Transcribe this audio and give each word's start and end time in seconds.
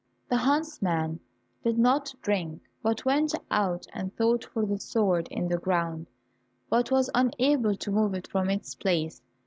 The 0.29 0.37
huntsman 0.37 1.19
did 1.63 1.77
not 1.77 2.11
drink, 2.23 2.63
but 2.81 3.05
went 3.05 3.35
out 3.51 3.85
and 3.93 4.11
sought 4.17 4.45
for 4.45 4.65
the 4.65 4.79
sword 4.79 5.27
in 5.29 5.47
the 5.47 5.59
ground, 5.59 6.07
but 6.71 6.89
was 6.89 7.11
unable 7.13 7.75
to 7.75 7.91
move 7.91 8.15
it 8.15 8.27
from 8.27 8.49
its 8.49 8.73
place. 8.73 9.21